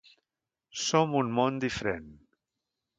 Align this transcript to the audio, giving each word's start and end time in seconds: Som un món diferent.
Som 0.85 1.15
un 1.21 1.31
món 1.37 1.63
diferent. 1.67 2.13